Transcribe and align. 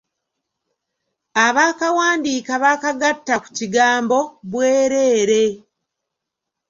Abaakawandiika 1.45 2.53
baakagatta 2.63 3.35
ku 3.43 3.49
kigambo 3.57 4.19
'bwereere.' 4.29 5.51